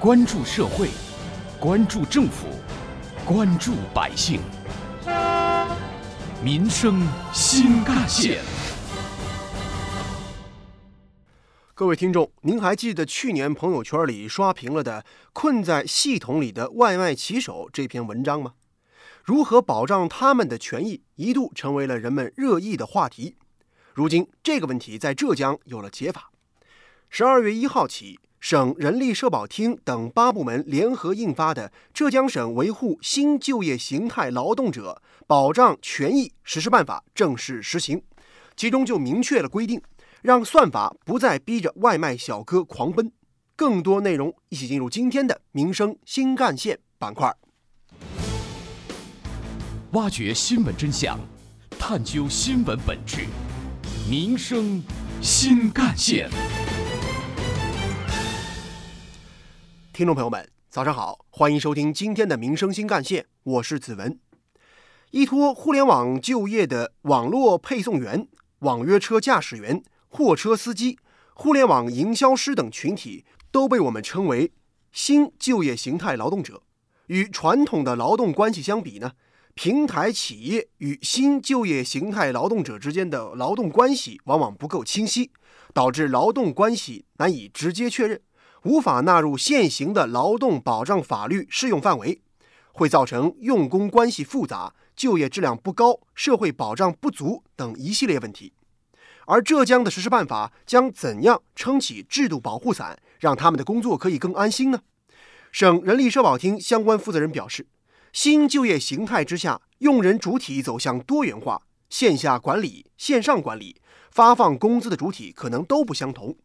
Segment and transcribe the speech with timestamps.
[0.00, 0.88] 关注社会，
[1.60, 2.46] 关注政府，
[3.22, 4.40] 关注百姓，
[6.42, 8.42] 民生新干线。
[11.74, 18.54] 各位听众，您还记得去年朋友圈里刷屏了的“困在系统里的外卖骑手”这篇文章吗？
[19.22, 23.36] 如何保障他们的权益，一度成为了人们热议的话题。
[23.92, 26.30] 如今，这个问题在浙江有了解法。
[27.10, 28.18] 十二月一号起。
[28.40, 38.02] 省人力社保厅等八部门联合印发的《浙江省维护新就业形态劳动者保障权益实施办法》正式实行，
[38.56, 39.82] 其中就明确了规定，
[40.22, 43.12] 让算法不再逼着外卖小哥狂奔。
[43.54, 47.30] 更多内容，一起进入今天的民生新干线板块，
[49.92, 51.20] 挖掘新闻真相，
[51.78, 53.26] 探究新闻本质，
[54.08, 54.82] 民生
[55.20, 56.30] 新干线。
[59.92, 64.18] 听众朋友们，早上好，欢迎收听今天的民生新干线，我是子文。
[65.10, 68.28] 依托互联网就业的网络配送员、
[68.60, 70.96] 网约车驾驶员、货车司机、
[71.34, 74.52] 互联网营销师等群体，都被我们称为
[74.92, 76.62] 新就业形态劳动者。
[77.08, 79.12] 与传统的劳动关系相比呢，
[79.54, 85.32] 平台企业与新就业形态劳动者之间的劳动关系往往不够清晰，
[85.74, 88.20] 导致劳动关系难以直接确认。
[88.64, 92.20] 无法纳入现行的劳动保障法律适用范围，
[92.72, 98.52] 会造成用工关系复杂、就业质量不高、社会保障不足等一系列问题。
[99.26, 104.80] 而浙江的实施办法将怎样撑起制度保护伞，让他们的工作可以更安心呢？
[105.52, 107.66] 省人力社保厅相关负责人表示，
[108.12, 116.36] 新就业形态之下，用人主体走向多元化，线下管理、线上管理、发放工资的主体可能都不相同。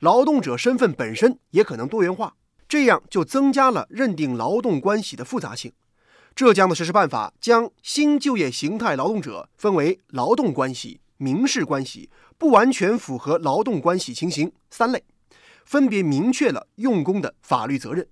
[0.00, 2.34] 劳动者身份本身也可能多元化，
[2.68, 5.72] 这样就增加了认定劳动关系的复杂性。
[6.34, 15.02] 浙江的实施办法将新就业形态劳动者分为劳动关系、民事关系、不完全符合劳动关系情形三类，
[15.64, 18.06] 分别明确了用工的法律责任。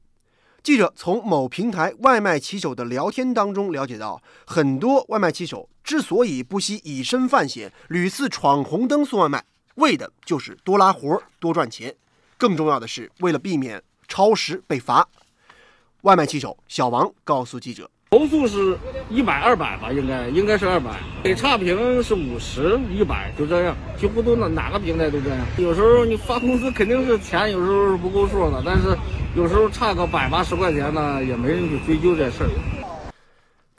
[0.62, 9.44] 记者从某平台外卖骑手的聊天当中了解到，很多外卖骑手之所以不惜以身犯险，屡次闯红灯送外卖。
[9.76, 11.94] 为的就是多拉活、多赚钱，
[12.38, 15.06] 更重要的是为了避免超时被罚。
[16.02, 25.38] 外卖骑手小王告诉记者：“投诉是一百、二百吧，应该应该是二百，给差评是五十、一百，就这样，几乎都哪哪个平台都这样。
[25.56, 28.96] 有时候你发工资肯定是钱有时候是不够数的，但是
[29.34, 32.50] 有时候差个百八十块钱呢，也没人去追究这事儿。”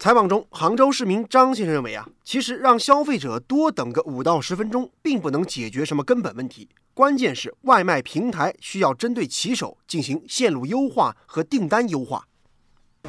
[0.05, 6.69] 采访中，杭州市民张先生认为啊，其实让消费者多等个五到十分钟，并不能解决什么根本问题。
[6.93, 12.27] 关键是外卖平台需要针对骑手进行线路优化和订单优化。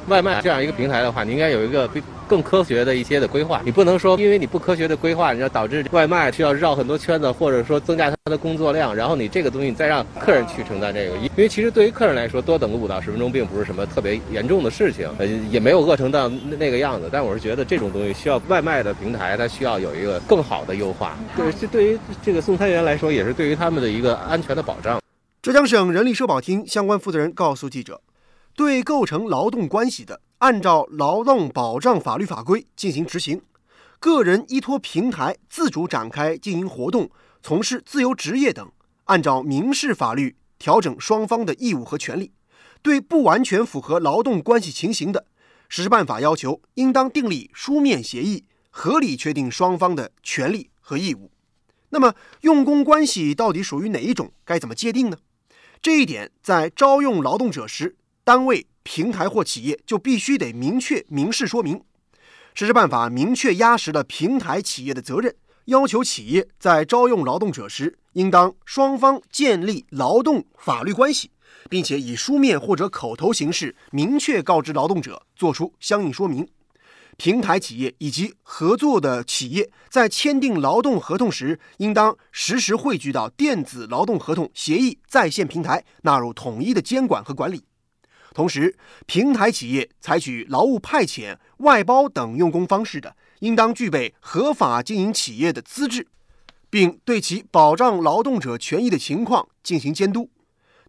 [0.07, 1.89] 外卖这样一个平台的话，你应该有一个
[2.27, 3.61] 更科学的一些的规划。
[3.63, 11.17] 你不能说，因为你不科学的规划，你要导致外卖需要绕很多圈子，或者说增加它的工作量，然后你这个东西你再让客人去承担这个。
[11.17, 17.09] 因为其实对于客人来说，多等个五到十分钟并不是什么特别严重的事情，呃，也没有饿成到那个样子。
[17.11, 21.17] 但我是觉得这种东西需要外卖的平台，它需要有一个更好的优化。
[21.35, 25.01] 对，这对于这个送餐员来说，也是对于他们的一个安全的保障。
[25.41, 28.01] 浙江省人力社保厅相关负责人告诉记者，
[28.57, 30.19] 对构成劳动关系的。
[30.39, 33.39] 按照劳动保障法律法规进行执行，
[33.99, 37.09] 个人依托平台自主展开经营活动、
[37.43, 38.71] 从事自由职业等，
[39.05, 42.31] 按照民事法律调整双方的义务和权利。
[42.81, 45.25] 对不完全符合劳动关系情形的，
[45.69, 51.29] 实施办法要求应当订立书面协议，合理确定双方的权利和义务。
[51.89, 54.31] 那么，用工关系到底属于哪一种？
[54.43, 55.17] 该怎么界定呢？
[55.79, 57.95] 这一点在招用劳动者时，
[58.27, 58.67] 单位。
[58.83, 61.81] 平台或企业就必须得明确明示说明，
[62.53, 71.31] 实施办法明确压实了平台企业的责任，要求企业在招用劳动者时，应当双方建立劳动法律关系，
[71.69, 76.47] 并且以书面或者口头形式明确告知劳动者，作出相应说明。
[77.17, 87.65] 平台企业以及合作的企业在签订劳动合同时，应当实时汇聚到电子劳动合同协议在线平台，纳入统一的监管和管理。
[88.37, 96.05] 同时，平台企业采取劳务派遣、外包等用工方式的，应当具备合法经营企业的资质，
[96.69, 100.29] 并对其保障劳动者权益的情况进行监督。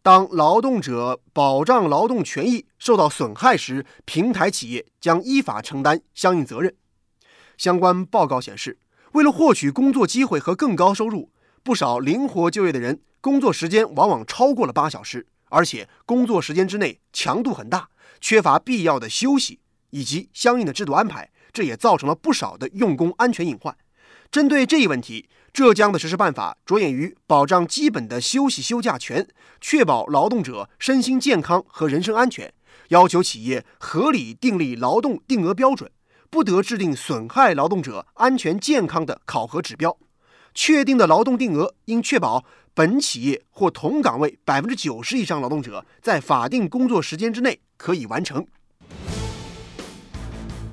[0.03, 6.75] 当劳动者保障劳动权益受到损害时，平台企业将依法承担相应责任。
[7.57, 8.77] 相关报告显示，
[9.13, 11.31] 为了获取工作机会和更高收入，
[11.63, 15.27] 不少灵活就业的人工作时间往往超过了八小时。
[15.51, 17.89] 而且工作时间之内强度很大，
[18.21, 19.61] 缺乏必要的休息
[19.91, 23.77] 以及相应的制度安排，这也造成了不少的用工安全隐患。
[24.31, 29.27] 针对这一问题，浙江的实施办法着眼于保障基本的休息休假权，
[29.61, 32.53] 确保劳动者身心健康和人身安全，
[32.89, 35.91] 要求企业合理订立劳动定额标准，
[36.29, 39.97] 不得制定损害劳动者安全健康的考核指标。
[40.61, 42.45] 确定的劳动定额应确保
[42.75, 48.45] 本企业或同岗位百分之九十以上劳动者在法定工作时间之内可以完成。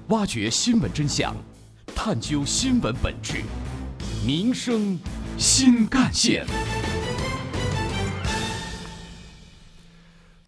[0.07, 1.35] 挖掘新闻真相，
[1.95, 3.43] 探究新闻本质，
[4.25, 4.97] 民生
[5.37, 6.47] 新干线。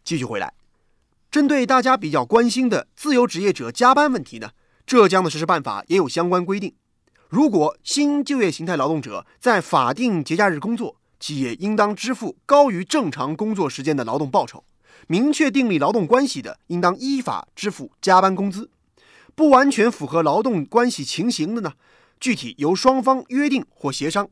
[0.03, 0.51] 继续回来，
[1.29, 4.49] 针对大家比较关心的自由职业者加班问题呢，
[4.87, 6.73] 浙江的实施办法也有相关规定。
[7.29, 14.59] 如果新就业形态劳动者在法定节假日工作，企业应当支付高于正常工作时间的劳动报酬；
[15.07, 18.69] 明确订立劳动关系的，应当依法支付加班工资。
[19.35, 21.73] 不完全符合劳动关系情形的呢，
[22.17, 24.27] 具体由双方约定或协商；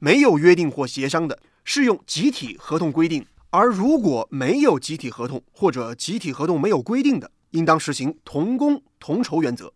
[0.00, 3.24] 没有约定或协商的，适用集体合同规定。
[3.50, 9.72] 而如果没有集体合同或者集体合同没有规定的，应当实行同工同酬原则。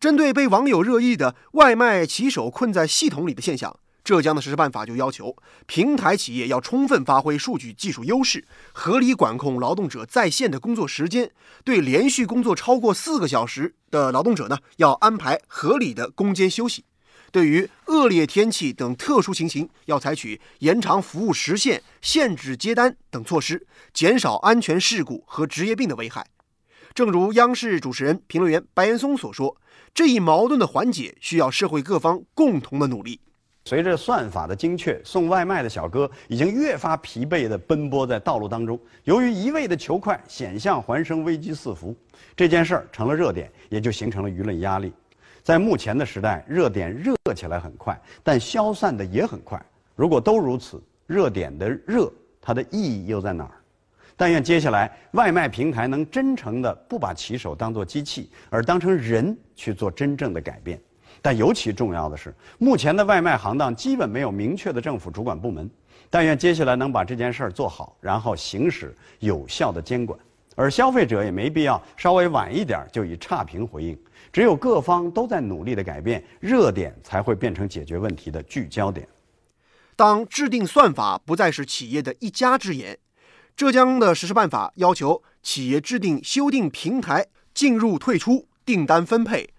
[0.00, 5.36] 针对被网友热议的外卖骑手困在系统里的现象，浙江的实施办法就要求
[5.66, 8.42] 平台企业要充分发挥数据技术优势，
[8.72, 11.30] 合理管控劳动者在线的工作时间。
[11.64, 16.86] 对连续工作超过四个小时的劳动者呢，要安排合理的工间休息。
[17.30, 26.26] 对于恶劣天气等特殊情形，要采取延长服务时限、限制接单等措施，减少安全事故和职业病的危害。
[26.94, 29.56] 正如央视主持人、评论员白岩松所说。
[29.92, 33.20] 这一矛盾的缓解需要社会各方共同的努力。
[33.64, 38.78] 随着算法的精确，送外卖的小哥已经越发疲惫地奔波在道路当中。
[39.04, 41.94] 由于一味的求快，险象环生，危机四伏，
[42.36, 44.92] 这件事儿成了热点，也就形成了舆论压力。
[45.42, 49.60] 在目前的时代，热点热起来很快，但消散的也很快。
[49.96, 52.10] 如果都如此，热点的热，
[52.40, 53.59] 它的意义又在哪儿？
[54.20, 60.78] 但愿接下来外卖平台能真诚的不把骑手当作机器，而当成人去做真正的改变。
[61.22, 65.70] 但尤其重要的是，目前的外卖行当基本没有明确的政府主管部门。
[66.10, 70.20] 但愿接下来能把这件事儿做好，然后行使有效的监管。
[70.54, 73.98] 而消费者也没必要稍微晚一点就以差评回应。
[74.30, 79.08] 只有各方都在努力的改变，热点才会变成解决问题的聚焦点。
[79.96, 82.98] 当制定算法不再是企业的一家之言。
[83.60, 89.50] 浙江的实施办法要求企业制定修订平台进入退出、订单分配、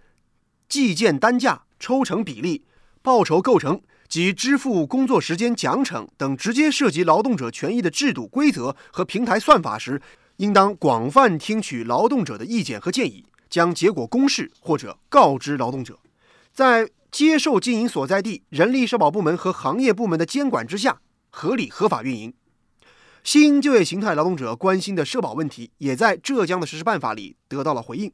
[0.67, 2.65] 计件单价、抽成比例、
[3.03, 10.01] 报酬构成及支付工作时间奖惩等直接涉及劳动者权益的制度规则和平台算法时，
[10.37, 15.99] 应当广泛听取劳动者的意见和建议，将结果公示或者告知劳动者。
[16.51, 20.99] 在接受经营所在地人力社保部门和行业部门的监管之下，
[21.29, 22.33] 合理合法运营。
[23.23, 28.11] 新就业形态劳动者关心的社保问题，也在浙江的实施办法里得到了回应。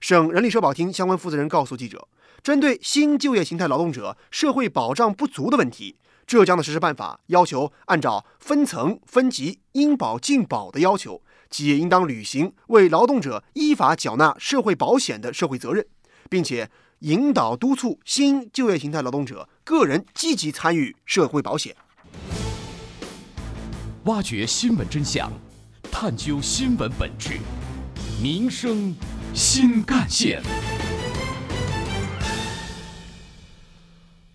[0.00, 2.08] 省人力社保厅相关负责人告诉记者，
[2.42, 5.96] 针对新就业形态劳动者社会保障不足的问题，
[6.26, 11.20] 浙江的实施办法要求按照分层分级、应保尽保的要求，
[11.50, 15.84] 企业应当履行为劳动者依法缴纳社会保险的社会责任，
[16.30, 16.70] 并且
[17.00, 21.76] 引导督促新就业形态劳动者个人积极参与社会保险。
[24.04, 25.30] 挖掘新闻真相，
[25.92, 27.38] 探究新闻本质，
[28.22, 28.94] 民生
[29.34, 30.42] 新干线。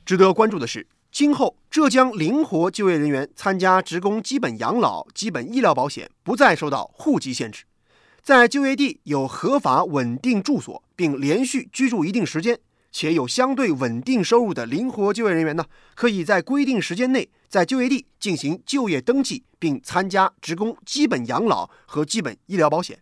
[0.05, 7.63] 值得关注的是，今后浙江灵活就业人员参加职工基本养老、基本医疗保险不再受到户籍限制，
[8.21, 12.59] 在就业地有合法稳定住所并连续居住一定时间。
[12.97, 22.97] 且有相对稳定收入的灵活就业人员呢，可以在规定时间内在就业地进行就业登记，并参加职工基本养老和基本医疗保险。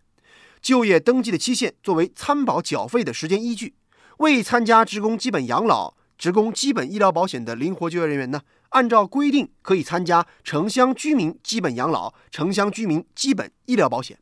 [0.60, 3.76] 就业登记的期限作为参保缴费的时间依据。
[4.18, 14.18] 未参加职工基本养老、职工基本医疗保险的灵活就业人员呢，按照规定可以参加城乡居民基本养老、城乡居民基本医疗保险。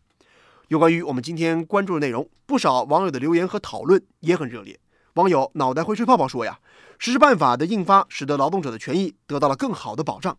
[0.69, 4.79] 有关于我们今天关注的内容，不少网友的留言和讨论也很热烈。
[5.15, 6.59] 网友脑袋会吹泡泡说呀，
[6.99, 10.37] 实施办法的印发使得劳动者的权益得到了更好的保障。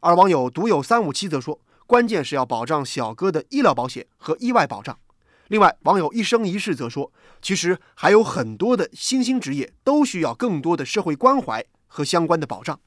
[0.00, 4.98] 而网友独有三五七则说，关键是要保障小哥的医疗保险和意外保障。
[5.46, 12.78] 另外，网友一生一世则说，其实还有很多的新兴职业都需要更多的社会关怀和相关的保障。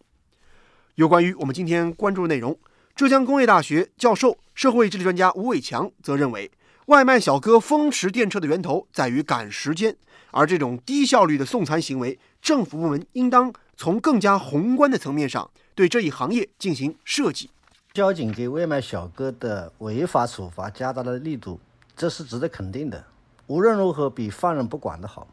[0.96, 2.60] 有关于我们今天关注的内容，
[2.94, 6.52] 浙江工业大学教授、社会治理专家吴伟强则认为，
[6.88, 9.96] 外卖小哥风驰电掣的源头在于赶时间，
[10.32, 17.50] 而这种低效率的送餐行为，政府部门应当从更加宏观的层面上对这一行业进行设计。
[17.94, 21.60] 交警给外卖小哥的违法处罚加大了力度，
[21.96, 23.04] 这是值得肯定的。
[23.48, 25.28] 无论如何，比放任不管的好。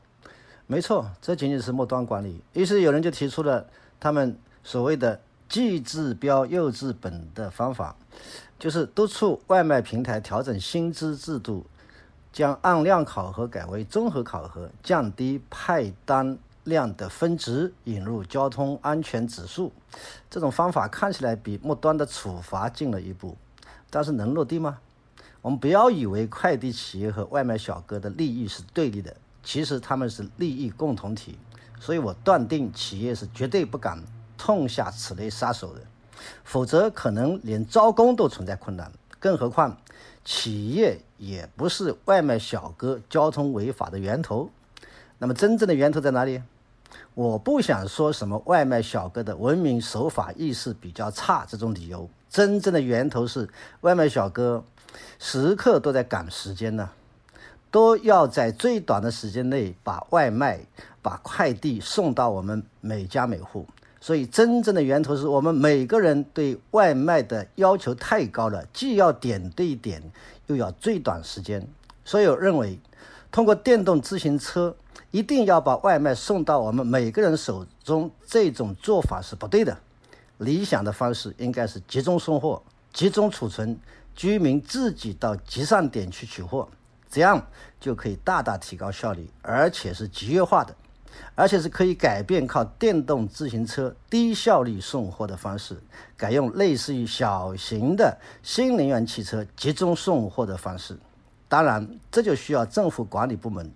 [0.66, 2.40] 没错，这仅仅是末端管理。
[2.52, 3.66] 于是有人就提出了
[3.98, 7.96] 他们所谓的“既治标又治本”的方法，
[8.58, 11.64] 就是督促外卖平台调整薪资制度，
[12.32, 19.72] 将按量考核改为综合考核，降低派单量的分值，引入交通安全指数。
[20.28, 23.36] 这种方法看起来比末端的处罚进了一步，
[23.88, 24.78] 但是能落地吗？
[25.40, 31.38] 我们不要以为快递企业和外卖小哥的利益是对立的，其实他们是利益共同体。
[31.80, 34.02] 所以我断定企业是绝对不敢
[34.38, 35.80] 痛下此类杀手的，
[36.44, 38.90] 否则可能连招工都存在困难。
[39.18, 39.76] 更何况，
[40.24, 44.48] 企业也不是外卖小哥交通违法的源头。
[45.18, 46.40] 那么真正的源头在哪里？
[47.14, 53.48] 我不想说什么外卖小哥的文明守法意识比较差这种理由，真正的源头是
[53.80, 54.64] 外卖小哥。
[55.18, 56.88] 时刻都在赶时间呢，
[57.70, 60.60] 都要在最短的时间内把外卖、
[61.02, 63.66] 把快递送到我们每家每户。
[64.00, 70.02] 所以，真正的源头是我们每个人对外卖的要求太高了，既要点对点，
[70.46, 71.66] 又要最短时间。
[72.04, 72.78] 所以，我认为
[73.30, 74.76] 通过电动自行车
[75.10, 79.76] 一定要把外卖送到我们每个人手中，这种做法是不对的。
[80.38, 82.62] 理想的方式应该是集中送货、
[82.92, 83.78] 集中储存。
[84.14, 86.68] 居民自己到集散点去取货，
[87.08, 87.40] 这样
[87.78, 90.74] 就可以大大提高效率，而且是集约化的，
[91.34, 95.76] 而且是可以改变靠电动自行车低效率送货的方式，
[96.16, 100.98] 改用类似于小型的新能源汽车集中送货的方式。
[101.48, 103.70] 当然，这就需要政府管理部门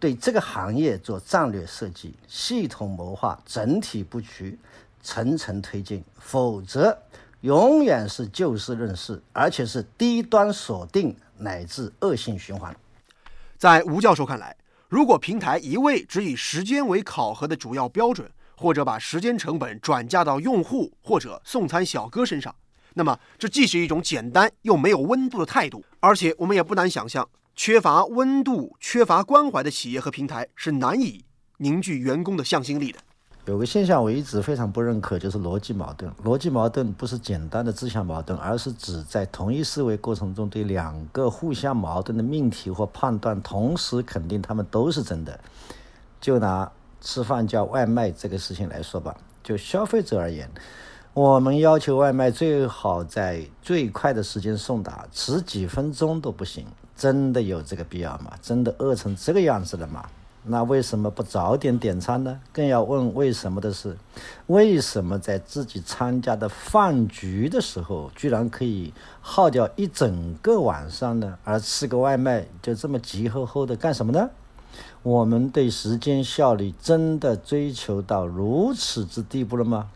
[0.00, 4.58] 对这个行业做战略设计、系统谋划、整体布局、
[5.02, 6.96] 层层推进，否则。
[7.40, 12.74] 永远是就事论事，而且是低端锁定乃至恶性循环。
[13.58, 14.56] 在吴教授看来，
[14.94, 22.54] 如果平台一味只以时间为考核的主要标准，或者把时间成本转嫁到用户或者送餐小哥身上，
[22.94, 31.24] 那么这既是一种简单又没有温度的态度，而且我们也不难想象，缺乏温度、缺乏关怀的企业和平台是难以
[31.56, 33.00] 凝聚员工的向心力的。
[33.46, 36.10] 有个现象我一直非常不认可，就是逻辑矛盾。
[36.24, 45.38] 逻辑矛盾不是简单的自相矛盾，而是指在同一思维过程中对两个互相矛盾的命题或判断同时肯定他们都是真的。
[46.22, 46.70] 就拿
[47.02, 50.48] 吃饭叫外卖这个事情来说吧，就消费者而言，
[51.12, 56.66] 我们要求外卖最好在最快的时间送达，迟几分钟都不行。
[56.96, 58.32] 真的有这个必要吗？
[58.40, 60.08] 真的饿成这个样子了吗？
[60.46, 62.38] 那为什么不早点点餐呢？
[62.52, 63.96] 更要问为什么的是，
[64.48, 71.38] 为什么在自己参加的饭局的时候，居然可以耗掉一整个晚上呢？
[71.44, 74.28] 而吃个外卖就这么急吼吼的干什么呢？
[75.02, 79.88] 我们对时间效率真的追求到如此之地步了吗？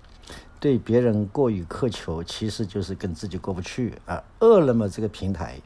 [0.61, 3.95] 对别人过于苛求，其实就是跟自己过不去。
[4.07, 5.61] 而饿了么这个平台。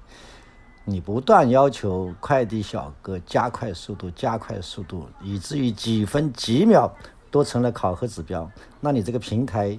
[0.84, 6.92] 你不断要求快递小哥加快速度，加快速度，以至于几分几秒
[7.30, 8.50] 都成了考核指标。
[8.80, 9.78] 那你这个平台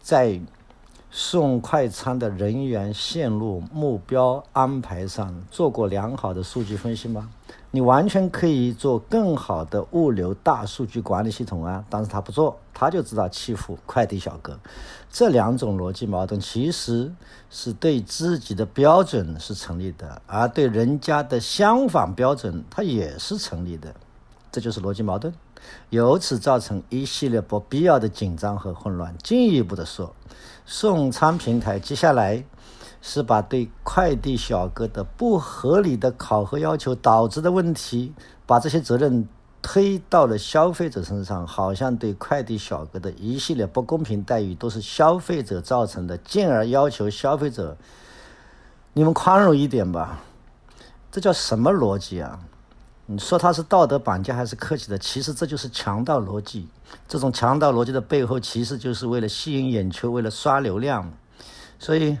[0.00, 0.40] 在
[1.10, 7.30] 送快餐的人员线路、目标安排上做过良好的数据分析吗？
[7.74, 14.58] 你完全可以做更好的物流大数据管理系统啊，但是他不做，他就知道欺负快递小哥。
[15.10, 17.10] 这两种逻辑矛盾其实
[17.48, 23.94] 是对自己的标准是成立的，而对人家的相反标准，它也是成立的。
[24.50, 25.32] 这就是逻辑矛盾，
[25.88, 29.16] 由此造成一系列不必要的紧张和混乱。
[29.22, 30.14] 进一步的说，
[30.66, 32.44] 送餐平台接下来。
[33.04, 38.14] 是把对快递小哥的不合理的考核要求导致的问题，
[38.46, 39.28] 把这些责任
[39.60, 47.76] 推到了消费者身上，好像对快递小哥的一系列不公平待遇都是消费者造成的，进而要求消费者，
[48.92, 50.20] 你们宽容一点吧。
[51.10, 52.38] 这叫什么逻辑啊？
[53.06, 54.96] 你说他是道德绑架还是客气的？
[54.96, 56.68] 其实这就是强盗逻辑。
[57.08, 61.12] 这种强盗逻辑的背后，其实就是为了吸引眼球，为了刷流量。
[61.80, 62.16] 所以。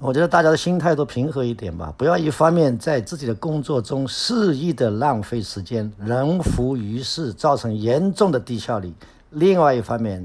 [0.00, 8.92] 我觉得大家的心态都平和一点吧，不要一方面在自己的工作中肆意的浪费时间，人浮于事，造成严重的低效率；
[9.30, 10.24] 另外一方面，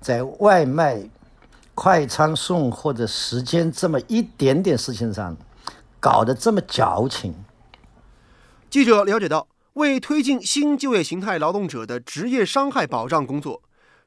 [0.00, 1.02] 在外卖
[1.74, 5.36] 快餐送货的时间这么一点点事情上，
[5.98, 7.34] 搞得这么矫情。
[8.70, 13.60] 记者了解到，为推进新就业形态劳动者的职业伤害保障工作，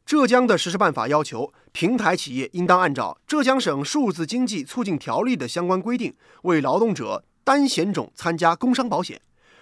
[0.05, 9.19] 浙江的实施办法要求，平台企业应当按照浙江省数字经济促进条例的相关规定，为劳动者单险种参加工伤保险。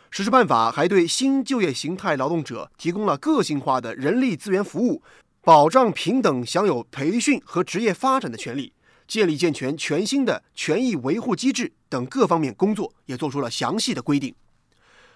[0.09, 5.01] 实施办法还对新就业形态劳动者提供了个性化的人力资源服务。
[5.43, 8.73] 保障平等享有培训和职业发展的权利，
[9.07, 14.35] 建立健全全新的权益维护机制等各方面工作也做出了详细的规定。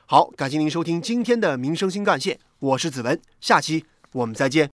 [0.05, 4.63] 好，感谢您收听今天的民生新干线，我是子文，下期我们再见。